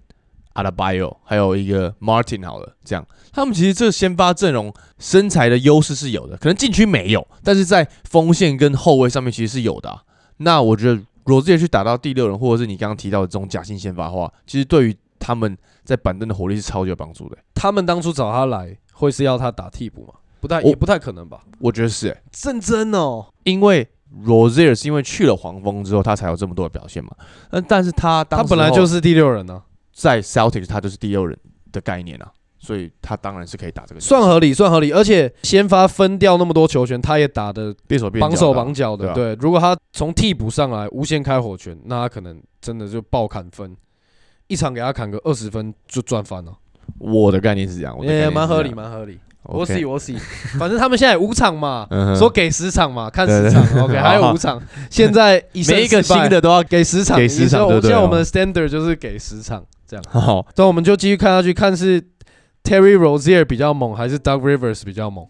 [0.53, 10.01] Adebayo，还有一个 Martin 好了，这样他们其实这个先发阵容身材的优势是有的，可能禁区没有，但是在锋线跟后卫上面其实是有的啊、
[10.37, 17.37] 那我觉得 Rozier 去打到第六人，或者是你刚刚提到的这种假性先发的话，其实对于他们在板凳的火力是超级有帮助的。
[17.53, 20.13] 他们当初找他来，会是要他打替补吗？
[20.39, 21.41] 不太，也不太可能吧？
[21.59, 23.87] 我觉得是、欸，认真哦，因为
[24.25, 27.11] Rozier 是因为去了黄蜂之后，他才有这么多的表现嘛。
[27.51, 29.61] 嗯，但是他当他本来就是第六人呢、
[29.93, 31.37] 在 Celtics，他就是第六人
[31.71, 34.91] 的概念啊，所以他当然是可以打这个算合理，算合理。
[34.91, 37.75] 而且先发分掉那么多球权，他也打的
[38.19, 39.05] 绑手脚的啊绑脚的。
[39.05, 43.75] 对啊对，如果他从替补上来无限开火权，那他可能真的就爆砍分，
[44.47, 46.51] 一场给他砍个二十分就赚翻了，
[46.97, 49.19] 我的概念是这样，也是这样蛮合理，蛮合理。
[49.43, 50.15] 我洗我洗，
[50.59, 54.61] 反正他们现在五场嘛，说给十场嘛，看十场，OK， 还有五场。
[54.89, 60.05] 现在 一胜每一个新的都要给十场，给十场你说对对哦现在我们的 standard 就是给十场这样。
[60.09, 60.45] 好。
[60.55, 62.01] 所以我们就继续看下去，看是
[62.63, 65.25] Terry Rozier 比较猛，还是 Doug Rivers 比较猛？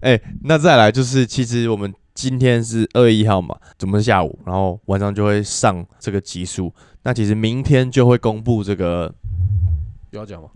[0.00, 6.72] 哎、那再来就是，其实我们今天是二月一号嘛，怎么下午，然后晚上就会上这个集数。
[7.04, 9.12] 那其实明天就会公布这个，
[10.10, 10.48] 有要讲吗？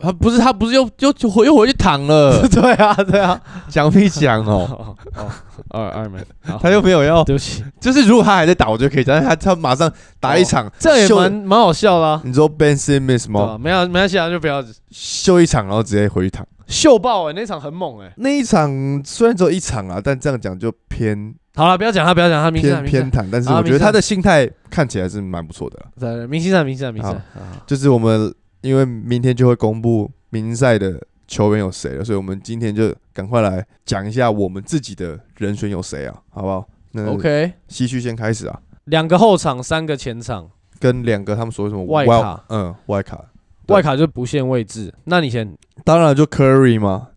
[0.00, 3.40] 他不是他不是又又又回又回去躺了， 对啊，对啊。
[3.68, 4.66] 讲屁讲哦，
[5.16, 5.30] 哦哦，
[5.70, 12.20] 二二门，好他又没有要，对不起，就是如果他还在打，我就可以讲，但是他他马上打一场，这样也秀蛮蛮好笑啦。
[12.24, 13.46] 你说 Ben Simmons 对吧？
[13.46, 13.58] 吗？
[13.58, 16.46] 没有没关系啊，就不要秀一场，然后直接回去躺。
[16.66, 18.12] 秀爆哎，那场很猛哎。
[18.18, 18.70] 那一场
[19.04, 25.86] 虽然只有一场啊，但这样讲就偏好了，不要讲他，不要讲他，明星偏偏袒，但是啊我觉得他的心态看起来是蛮不错的啦。
[25.96, 27.20] 赛，对明星赛，明星赛，明星赛。
[27.66, 36.68] 就是我们因为明天就会公布明赛的球员有谁了，所以我们今天就赶快来讲一下我们自己的人选有谁啊，好不好？
[36.92, 42.44] 那 OK，西区先开始啊，两个后场，三个前场，跟两个他们所谓什么外卡。
[42.48, 43.24] 嗯，外卡，
[43.68, 44.92] 外卡就不限位置。
[45.04, 45.56] 那你先。
[45.84, 47.08] 当然就 Curry 嘛。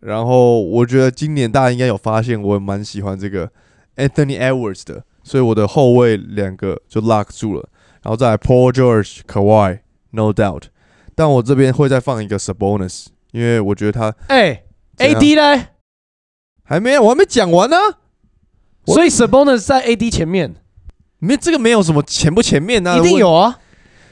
[0.00, 3.50] 然后我觉得今年大家应该有发现，我蛮喜欢这个
[3.96, 7.68] Anthony Edwards 的，所以我的后卫两个就 lock 住了，
[8.02, 9.80] 然后再来 Paul George、Kawhi
[10.12, 10.62] No doubt，
[11.18, 14.62] 但我这边会再放一个 Sabonis，因为我觉得他哎
[14.98, 15.66] ，AD 嘞，
[16.62, 17.76] 还没有，我还没讲完呢、
[18.86, 20.54] 我所以 Sabonis 在 AD 前面。
[21.18, 23.58] 没这个没有什么前不前面呢、一定有啊，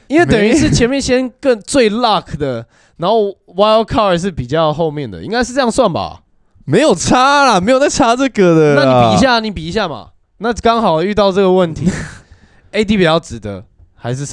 [0.07, 2.67] 因为等于是前面先更最 luck 的，
[2.97, 6.23] 然后 Wild Card 是比较后面的，应该是这样算吧？
[6.65, 8.75] 没有差啦，没有在差这个的。
[8.75, 10.09] 那你比一，下，你比一下嘛。
[10.39, 11.89] 那刚好遇到这个问题，
[12.73, 13.63] AD 比较值得，
[13.95, 14.25] 还是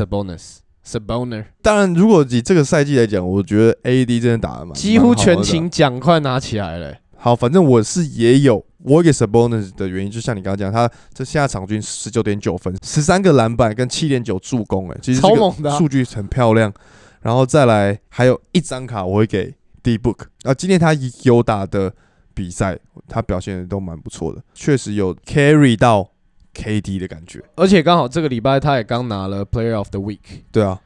[0.87, 5.43] Sabonis？Sabonis 当然如果以这个赛季来讲，我觉得 AD 真的打的蛮几乎全。
[5.43, 16.73] 勤奖快拿起来了欸、好，反正我是也有我给 Sabonis 的原因，就像你刚刚讲，他这现在场均十九点九分，十三个篮板跟七点九助攻，哎，其实这个超猛的啊数据很漂亮。
[17.23, 20.93] 然后再来还有一张卡我会给 D Book 啊，今天他
[21.23, 21.93] 有打的
[22.35, 26.11] 比赛，他表现的都蛮不错的，确实有 carry 到
[26.55, 27.43] KD 的感觉。
[27.57, 30.19] 而且刚好这个礼拜他也刚拿了 Player of the Week。
[30.53, 30.81] 对啊，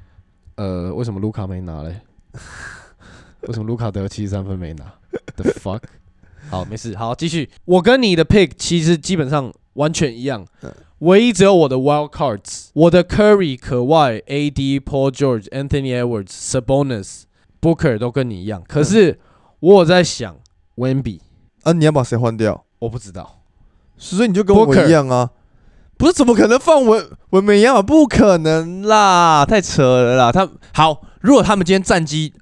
[0.57, 2.01] 呃，为什么卢卡没拿嘞？
[3.43, 4.93] 为什么卢卡得七十三分没拿
[5.37, 5.83] ？The fuck？
[6.51, 7.49] 好，没事，好，继续。
[7.67, 17.23] 我跟你的 pick 其实基本上完全一样嗯，唯一只有我的 wild cards，我的 Curry、可外、AD、Paul George、Anthony Edwards、Sabonis、
[17.61, 18.63] Booker 都跟你一样。
[18.67, 19.21] 可是
[19.61, 20.37] 我有在想
[20.77, 21.21] Wemby，
[21.63, 22.65] 啊，你要把谁换掉？
[22.81, 23.43] 我不知道。
[23.97, 25.31] 所以你就跟我一样啊。
[25.99, 27.83] 不是，怎么可能放文文梅一样啊？
[27.83, 30.33] 不可能啦，太扯了啦！
[30.33, 32.33] 他好，如果他们今天战绩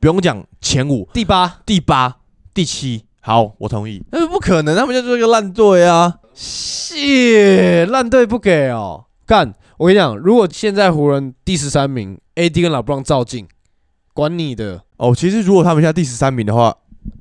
[0.00, 2.18] 不用讲前五、第八，第八、
[2.54, 4.00] 第七，好，我同意。
[4.10, 6.20] 但是不可能，他们就是个烂队啊。
[6.32, 9.52] 谢烂队不给哦，干！
[9.76, 13.46] 我跟你讲，如果现在湖人第十三名，AD 跟老布朗照进，
[14.12, 14.82] 管你的。
[14.98, 16.76] 哦，其实如果他们现在第十三名的话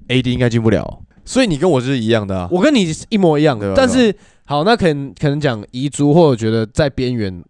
[0.07, 1.01] ，AD 应该进不了。
[1.25, 2.47] 所以你跟我是一样的啊。
[2.51, 4.15] 我跟你一模一样对啊，但是
[4.53, 7.43] 好，那可能可能讲遗珠，或者觉得在边缘，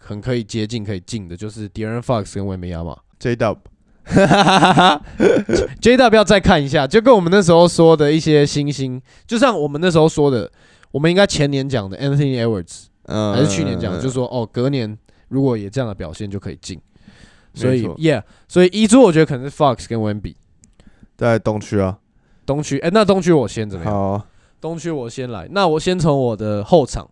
[0.00, 2.96] 很可以接近可以进的，就是 d a r e n Fox 跟维梅亚嘛。
[3.18, 3.56] J Dub，J
[5.98, 10.48] W 要再看一下，就跟我们那时候说的一些新星，就像我们那时候说的，
[10.92, 16.80] 我们应该前年讲的 Anthony Edwards，嗯还是去年讲的，就说哦，隔年如果也这样的表现就可以进。
[17.54, 20.36] 所以，Yeah，所以一珠我觉得可能是 Fox 跟 Wemby。
[21.16, 21.98] 在东区啊，
[22.44, 23.92] 东区，哎、那东区我先怎么样？
[23.92, 24.24] 好啊，
[24.60, 27.08] 东区我先来，那我先从我的后场，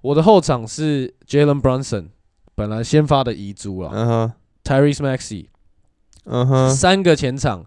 [0.00, 2.08] 我的后场是 Jalen Brunson，
[2.54, 4.32] 本来先发的遗珠了、嗯哼
[4.64, 5.46] ，Tyrese Maxey，、
[6.24, 7.66] 嗯哼，三个前场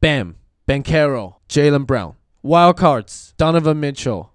[0.00, 0.34] ，Bam、
[0.66, 4.28] Ben Carroll、Jalen Brown、Wild Cards、Donovan Mitchell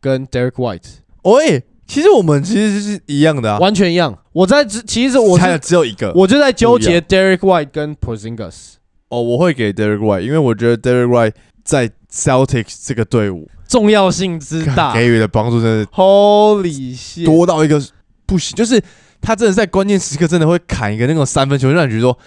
[0.00, 4.18] 跟 Derek White，喂，其实我们其实是一样的啊，完全一样。
[4.32, 6.12] 我在只其实我猜的是只有一个。
[6.14, 8.74] 我就在纠结 Derek White 跟 Porzingis
[9.08, 17.24] 哦，我会给 Derek White，因为我觉得 Derek White 在 Celtics 这个队伍重要性之大给予的帮助真的，Holy shit！
[17.24, 17.82] 多到一个
[18.24, 18.82] 不行，就是
[19.20, 22.18] 他真的在关键时刻真的会砍一个那种三分球，让你觉得说，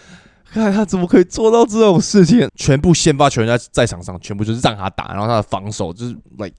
[0.51, 2.47] 看他怎么可以做到这种事情？
[2.55, 6.53] 全部先发球员在在场上，全部就是让他打，然后他的防守就是 like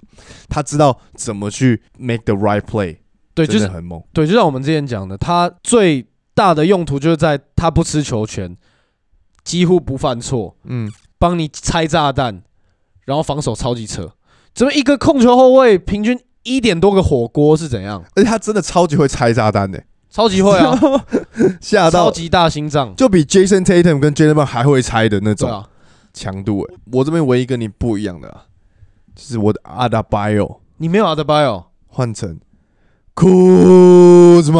[0.48, 2.96] 他知道怎么去 make the right play，
[3.34, 4.02] 对，就是真的很猛。
[4.12, 6.04] 对，就像我们之前讲的，他最
[6.34, 8.56] 大的用途就是在他不吃球权，
[9.44, 12.42] 几乎不犯错，嗯，帮你拆炸弹，
[13.04, 14.10] 然后防守超级扯。
[14.54, 18.04] 怎么一个控球后卫平均一点多个火锅是怎样？
[18.14, 20.78] 而且他真的超级会拆炸弹的、超级会啊，
[21.60, 22.94] 吓到超级大心脏。
[22.96, 25.64] 就比 Jason Tatum 跟 Jalen Brown 还会拆的那种
[26.12, 26.74] 强度、欸。
[26.92, 28.44] 我这边唯一跟你不一样的、啊，
[29.14, 32.38] 就是我的 Adabayo 你没有阿德巴约，换成
[33.14, 34.52] Kuzma。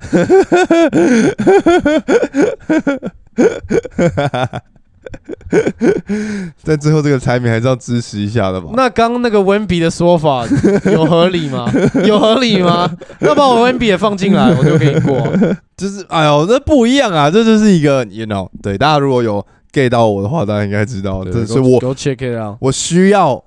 [6.64, 8.70] 但最后这个排名还是要支持一下的吧。
[8.74, 10.46] 那刚刚那个温比的说法
[10.92, 11.70] 有合理吗？
[12.06, 12.90] 有合理吗？
[13.20, 15.58] 那把我温比也放进来，我就可以过啊。
[15.76, 17.30] 就是哎呦，这不一样啊！
[17.30, 22.56] 这就是一个，you know，对大家如果有 get 到我的话，大家应该知道，这是我 Go check it out。
[22.60, 23.42] 我需要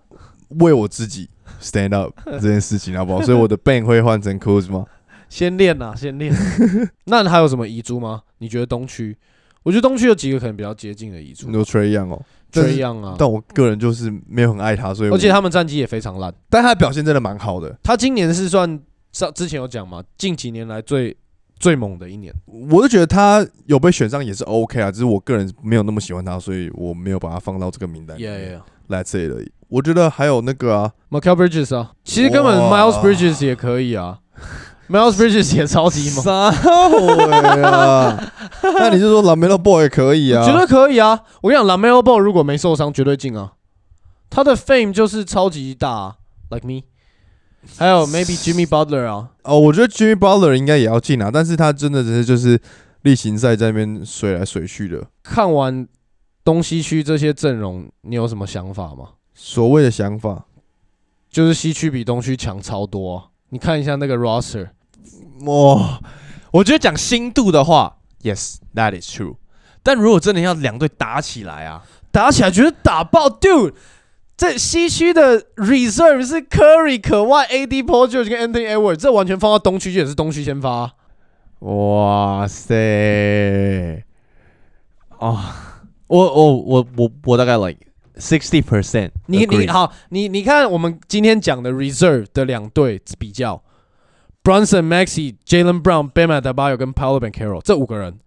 [0.60, 1.30] 为我自己
[1.62, 3.22] stand up 这件事情，好不好？
[3.22, 4.86] 所以我的 ban 会换成 Kuzma。
[5.30, 6.32] 先练呐，先练。
[7.06, 8.22] 那还有什么遗珠吗？
[8.40, 9.16] 你觉得东区？
[9.64, 12.22] 我觉得东区有几个可能比较接近的遗珠你说 Trey Young 哦，
[12.52, 16.34] 但是，Trey Young 啊，但我个人就是没有很爱他，所以我而且他们战绩也非常烂。
[16.50, 17.76] 但他的表现真的蛮好的。
[17.82, 18.80] 他今年是算
[19.12, 21.16] 上之前有讲嘛，近几年来最
[21.58, 22.34] 最猛的一年。
[22.46, 28.60] 我就觉得他有被选上也是 OK 啊，只是我个人没有那么喜欢他，所以我没有把他放到这个名单里 Yeah, 面。
[28.60, 28.62] yeah.
[29.04, 29.52] It 而已。
[29.70, 34.20] 我觉得还有那个啊，Michael Bridges 啊，其实根本 Miles Bridges 也可以啊
[34.90, 38.34] ，Miles Bridges 也超级猛，啥鬼啊？
[38.62, 40.46] 那你就说 Lamelo Ball 也可以啊？
[40.46, 41.24] 绝对可以啊！
[41.42, 43.54] 我跟你讲，Lamelo Ball 如果没受伤，绝对进啊。
[44.30, 46.16] 他的 fame 就是超级大、啊、
[46.50, 46.82] ，like me。
[47.78, 52.60] 还有 maybe Jimmy Butler 啊，哦，我觉得 Jimmy Butler 应该也要进啊，但是他真的只是就是
[53.04, 55.06] 例行赛在那边水来水去的。
[55.24, 55.88] 看完
[56.44, 59.12] 东西区这些阵容，你有什么想法吗？
[59.34, 60.46] 所谓的想法，
[61.30, 63.24] 就是西区比东区强超多、啊。
[63.54, 64.68] 你看一下那个 roster，
[65.46, 66.00] 哇，
[66.52, 69.36] 我觉得讲新度的话，Yes，that is true。
[69.84, 73.76] 但如果真的要两队打起来啊，打起来绝对打爆，dude。
[74.36, 80.94] 这西区的 reserve 是 Curry、可外、AD、Paul George 跟 Anthony Edwards，这完全放到东区也是东区先发啊、
[81.60, 84.04] 哇塞！
[85.20, 87.80] 啊，我我我我我大概 like
[88.18, 89.12] sixty percent。
[89.28, 93.62] 你你好，你你看我们今天讲的 reserve 的两队比较
[94.44, 98.20] ，Brunson、Maxi、Jalen Brown、Bam Adebayo 跟 Paolo Banchero 这五个人，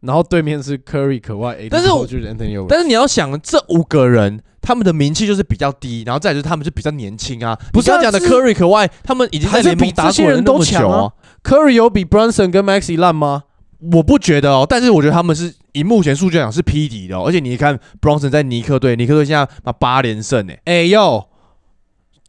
[0.00, 2.66] 然后对面是 Curry、可外、AD、但是我 George、Anthony。
[2.68, 7.58] 但是你要想，这五个人他们的名气就是比较低，然后再就是他们是比较年轻啊。
[7.72, 11.12] 不是讲的 Curry 可外，他们已经在联盟打滚了那人都强么久啊。
[11.42, 13.44] Curry 有比 Brunson 跟 Maxi 烂吗？
[13.92, 17.24] 我不觉得哦，但是我觉得他们是以目前数据来讲是匹敌的哦。
[17.26, 20.60] 而且你看 Bronson 在尼克队，尼克队现在嘛八连胜诶。
[20.64, 21.26] 哎呦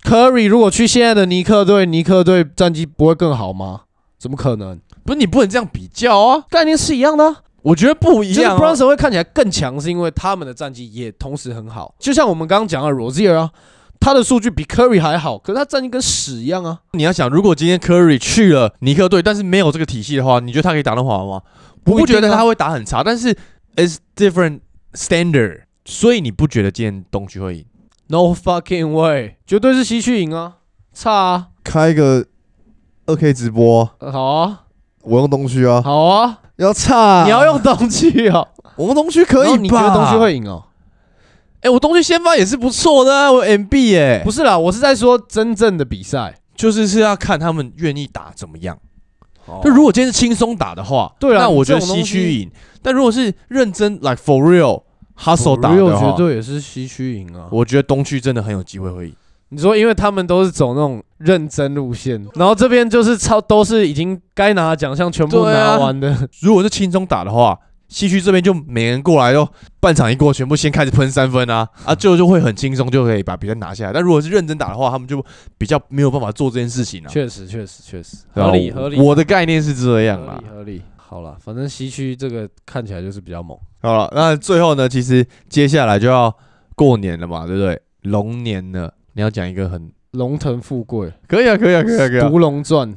[0.03, 3.81] ，Curry 如果去现在的尼克队，尼克队战绩不会更好吗？
[4.17, 4.79] 怎么可能？
[5.05, 8.59] 不是你不能这样比较啊，概念是一样的啊、我觉得不一就是样、啊。
[8.59, 11.93] Brunson 会看起来更强，是因为他们的战绩也同时很好。
[11.99, 13.51] 就像我们刚刚讲的 Rozier 啊，
[13.99, 16.79] 他的数据比 Curry 还好，可是他战绩跟屎一样啊。
[16.91, 21.41] 你要想，如果今天 Curry 去了尼克队，但是没有这个体系的话，你觉得他可以打得好吗？
[21.85, 23.35] 我不觉得他会打很差，但是
[23.75, 24.61] it's different
[24.93, 27.65] standard，所以你不觉得今天东区会赢
[28.07, 30.57] ？No fucking way，绝对是西区赢啊，
[30.93, 32.25] 差啊，开一个
[33.05, 34.63] 二 K 直播，呃好啊，
[35.01, 39.49] 我用东区啊，好啊，要差，你要用东区哦，我们东区可以吧？
[39.51, 40.17] 后你觉得东区？
[40.17, 40.65] 会赢哦？
[41.61, 48.77] 哎、我东区先发也是不错的啊，我 MB 哎、不是啦，我是在说真正的比赛，就是是要看他们愿意打怎么样。
[49.45, 52.49] 哦就如果今天是轻松打的话，对啊那我觉得西区赢。
[52.81, 54.83] 但如果是认真 like for real
[55.17, 57.47] hustle 打的话绝，对也是西区赢啊。
[57.51, 59.15] 我觉得东区真的很有机会会赢。
[59.49, 67.55] 你说，因为他们都是走那种认真路线，然后这边就是超都是已经该拿的奖项全部拿完的，如果是轻松打的话，
[67.87, 69.47] 西区这边就每人过来就
[69.79, 73.93] 半场一过，全部先开始喷三分啊啊，最后就会很轻松就可以把比赛拿下来。
[73.93, 75.23] 但如果是认真打的话，他们就
[75.57, 77.07] 比较没有办法做这件事情啊。
[77.07, 78.99] 确实确实确实合理合理。
[78.99, 80.55] 我的概念是这样啦合理。
[80.55, 80.81] 合理。
[80.95, 83.55] 好了，反正西区这个看起来就是比较猛。
[83.83, 86.35] 好了，那最后呢，其实接下来就要
[86.75, 87.79] 过年了嘛，对不对？
[88.01, 92.27] 龙年了，你要讲一个很龙腾富贵，可以啊，可以啊，可以啊，可以啊。
[92.27, 92.91] 独龙传。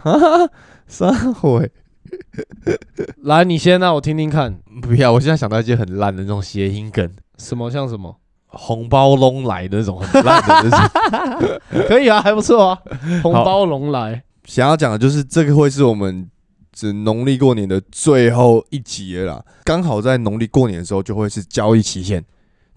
[0.00, 0.50] 哈哈，
[0.88, 1.70] 三回
[3.22, 8.16] 来，你先啊，我听听看，不要，我现在想到一些很烂的那种谐音梗，什么像什么？
[8.50, 11.60] 红包龙来的那种很烂的那种。
[11.86, 12.78] 可以啊，还不错啊。
[13.22, 16.26] 红包龙来，想要讲的就是这个会是我们
[16.72, 22.24] 只农历过年的最后一集了啦，刚好在农历过年的时候就会是交易期限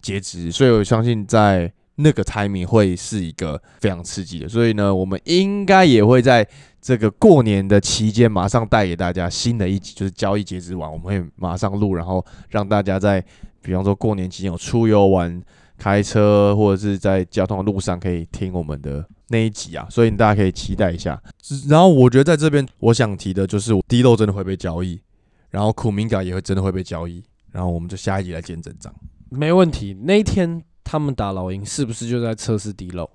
[0.02, 1.72] 截止，所以我相信在
[2.02, 6.48] 那个 timing 会是一个非常刺激的，所以呢，我们应该也会在
[6.82, 13.24] 这个过年的期间马上带给大家新的一集，就是交易截止完，我们会马上录，然后让大家在
[13.62, 15.42] 比方说过年期间有出游玩。
[15.78, 21.20] 开车或者是在交通的路上可以听我们的那一集啊，所以大家可以期待一下。
[21.68, 25.02] 然后我觉得在这边我想提的就是低漏真的会被交易，
[25.50, 28.94] 然后苦明感也会真的会被交易，然后我们就下一集来见真章。
[29.32, 29.98] 没问题。
[30.04, 33.10] 那一天他们打老鹰，是不是就在测试底漏？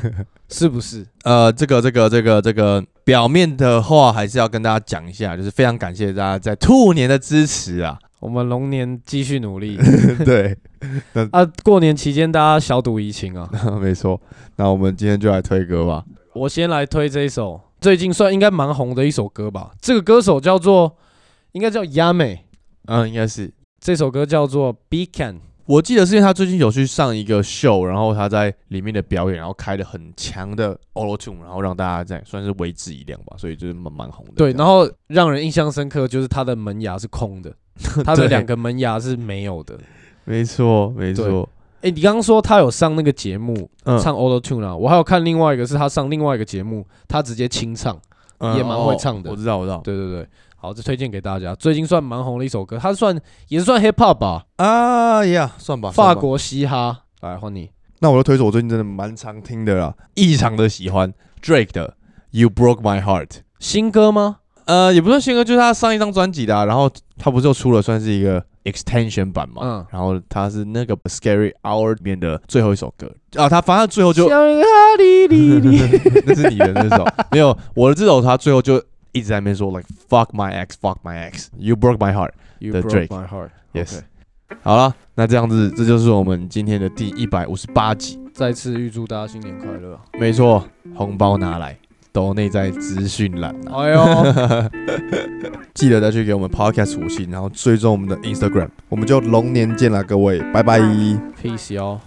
[0.50, 1.06] 是不是？
[1.24, 7.98] 呃，这个这个这个这个表面的话还是要跟大家讲一下，就是非常感谢大家在兔年的支持啊。
[8.20, 9.78] 我们龙年继续努力
[10.26, 10.54] 对，
[11.32, 11.42] 啊！
[11.64, 13.48] 过年期间大家小赌怡情啊！
[13.80, 14.20] 没错。
[14.56, 16.04] 那我们今天就来推歌吧。
[16.34, 19.70] 我先来推这一首，最近算应该蛮红的一首歌吧。
[19.80, 20.98] 这个歌手叫做，
[21.52, 22.44] 应该叫亚美，
[22.88, 23.50] 嗯，应该是。
[23.80, 25.32] 这首歌叫做《Beacon》。
[25.72, 34.32] 我记得是因为他最近有去上一个秀，然后他在里面的表演，然后开了很强的 Auto Tune，然后让大家在算是为之一亮吧，所以就是蛮蛮红的。
[34.36, 37.50] 对，然后让人印象深刻就是他的门牙是空的，
[38.04, 39.78] 他的对两个门牙是没有的。
[40.24, 41.48] 没错没错，
[41.80, 47.98] 哎、你刚刚说他有上那个节目、嗯唱 Auto Tune 啊，我还有看另外一个是他上另外一个节目，他直接清唱。
[48.44, 50.28] 嗯也蛮会唱的哦我知道我知道对对对，
[50.62, 51.56] 好，这推荐给大家。
[51.56, 55.90] 最近算蛮红的一首歌，它算也是算 Hip Hop 吧，啊呀，算吧。
[55.90, 57.00] 法国嘻哈。
[57.20, 61.96] 来换你，那我就推出我最近真的蛮常听的啦，异常的喜欢 Drake 的
[62.30, 63.40] You Broke My Heart。
[63.58, 64.36] 新歌吗？
[64.66, 66.88] 呃，也不算新歌，就是他上一张专辑的啊、然后
[67.18, 74.96] 他不是又出了算是一个 extension 版嘛，嗯然后他是那个 Scary Hour 里面的最后一首歌啊，他反正最后就 那
[76.36, 78.80] 是你的那首，没有我的这首，他最后就
[79.12, 82.32] 一直在那边说 like fuck my ex, fuck my ex, you broke my heart。
[82.58, 83.50] You broke my heart.
[83.72, 84.00] Yes
[84.62, 88.20] 好了，那这样子，这就是我们今天的第一百五十八集。
[88.32, 89.98] 再次预祝大家新年快乐。
[90.20, 91.76] 没错，红包拿来，
[92.12, 94.70] 都内在资讯栏、啊，哎呦，
[95.74, 100.78] 记得再去给我们 podcast 五星，然后追踪我们的 Instagram，我们就龙年见了，各位，拜拜。
[100.80, 102.00] peace 哟。